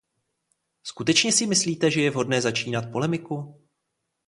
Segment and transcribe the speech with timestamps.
[0.83, 3.55] Skutečně si myslíte, že je vhodné začínat polemiku?